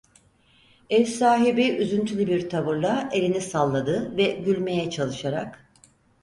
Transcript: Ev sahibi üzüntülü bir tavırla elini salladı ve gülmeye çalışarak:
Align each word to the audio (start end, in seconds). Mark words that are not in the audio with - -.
Ev 0.89 1.05
sahibi 1.05 1.67
üzüntülü 1.69 2.27
bir 2.27 2.49
tavırla 2.49 3.09
elini 3.13 3.41
salladı 3.41 4.17
ve 4.17 4.31
gülmeye 4.31 4.89
çalışarak: 4.89 5.67